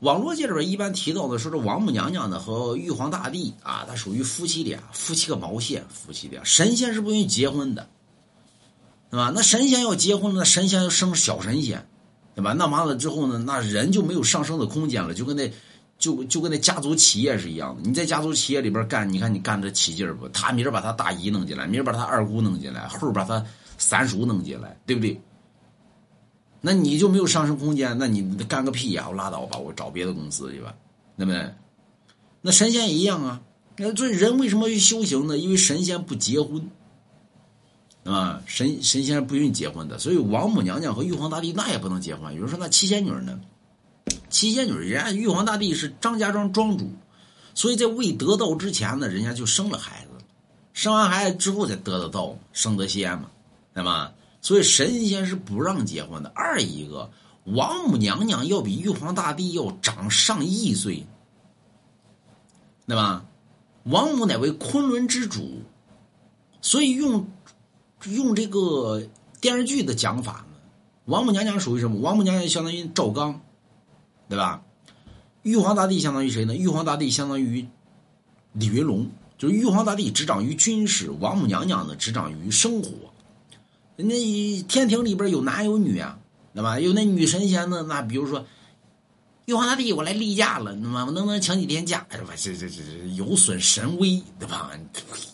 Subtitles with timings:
[0.00, 7.88] 网络界里边一般提到的说，这王母娘娘呢和玉皇大帝啊，他属于夫妻俩，夫妻个毛线，夫妻俩，神仙是不允许结婚的，
[9.10, 9.32] 对吧？
[9.34, 11.86] 那神仙要结婚了，那神仙要生小神仙，
[12.34, 12.52] 对吧？
[12.52, 15.50] 那完了之后呢，那人就没有上升的空间了，就跟那。
[16.00, 20.26] 就就跟那家族企业是一样的，你在家族企业里边干，你看你干得起劲儿不？
[20.30, 23.44] 他明儿把他大姨弄进来，明儿把他二姑弄进来，后儿把他
[23.76, 25.20] 三叔弄进来，对不对？
[26.60, 29.06] 那你就没有上升空间，那你干个屁呀！
[29.08, 30.74] 我拉倒吧，我找别的公司去吧，
[31.16, 31.54] 对不对？
[32.42, 33.40] 那神仙也一样啊。
[33.76, 35.38] 那这人为什么去修行呢？
[35.38, 36.70] 因为神仙不结婚，
[38.04, 42.34] 啊，神神仙不允许结婚的，所以王母娘娘和玉皇大帝那也不能结婚。
[42.34, 43.40] 有人说那七仙女呢？
[44.28, 46.90] 七仙女，人家玉皇大帝是张家庄庄主，
[47.54, 50.24] 所以在未得道之前呢，人家就生了孩子，
[50.74, 53.30] 生完孩子之后才得的道，生得仙嘛，
[53.72, 54.12] 对吧？
[54.40, 56.30] 所以神仙是不让结婚的。
[56.34, 57.10] 二一个，
[57.44, 61.06] 王母娘娘要比玉皇大帝要长上亿岁，
[62.86, 63.24] 对吧？
[63.84, 65.62] 王母乃为昆仑之主，
[66.60, 67.28] 所以用
[68.06, 69.02] 用这个
[69.40, 70.58] 电视剧的讲法呢，
[71.06, 71.98] 王母娘娘属于什么？
[72.00, 73.40] 王母娘娘相当于赵刚。
[74.28, 74.62] 对吧？
[75.42, 76.54] 玉皇大帝相当于谁呢？
[76.54, 77.66] 玉皇大帝相当于
[78.52, 82.92] 李云龙，就是玉皇大帝执掌于军事，王母娘娘呢执掌于生活。
[84.02, 86.18] 那天庭里边有男有女啊，
[86.54, 86.78] 对吧？
[86.78, 88.44] 有那女神仙呢，那比如说
[89.46, 92.06] 玉皇大帝，我来例假了，那么我能不能请几天假？
[92.10, 92.34] 是吧？
[92.36, 92.82] 这这这
[93.16, 94.70] 有损神威，对吧？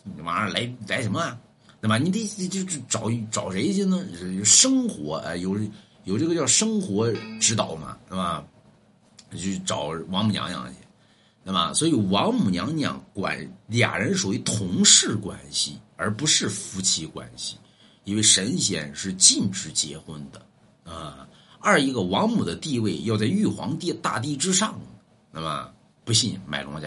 [0.05, 1.39] 你玩意儿来来什么啊？
[1.81, 1.99] 对吧？
[1.99, 4.05] 你得就就找找谁去呢？
[4.45, 5.59] 生活啊，有
[6.05, 8.45] 有这个叫生活指导嘛，对吧？
[9.37, 10.75] 去找王母娘娘去，
[11.45, 11.75] 对吧？
[11.75, 17.57] 所以王母娘娘管俩人属于同事关系，而不是夫妻关系，
[18.07, 21.29] 因为神仙是禁止结婚的啊。
[21.61, 24.79] 二一个王母的地位要在玉皇帝大帝之上，
[25.33, 25.69] 那么
[26.05, 26.85] 不信买龙王家。